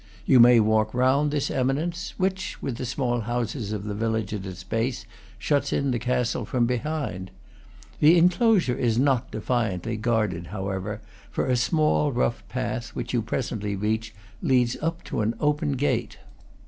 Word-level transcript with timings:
You 0.25 0.39
may 0.39 0.59
walk 0.59 0.95
round 0.95 1.29
this 1.29 1.51
eminence, 1.51 2.15
which, 2.17 2.59
with 2.59 2.77
the 2.77 2.87
small 2.87 3.19
houses 3.19 3.71
of 3.71 3.83
the 3.83 3.93
village 3.93 4.33
at 4.33 4.47
its 4.47 4.63
base, 4.63 5.05
shuts 5.37 5.71
in 5.71 5.91
the 5.91 5.99
castle 5.99 6.43
from 6.43 6.65
behind. 6.65 7.29
The 7.99 8.17
enclosure 8.17 8.75
is 8.75 8.97
not 8.97 9.29
defiantly 9.29 9.97
guarded, 9.97 10.47
however; 10.47 11.01
for 11.29 11.45
a 11.45 11.55
small, 11.55 12.11
rough 12.11 12.41
path, 12.49 12.95
which 12.95 13.13
you 13.13 13.21
presently 13.21 13.75
reach, 13.75 14.11
leads 14.41 14.75
up 14.81 15.03
to 15.03 15.21
an 15.21 15.35
open 15.39 15.73
gate. 15.73 16.17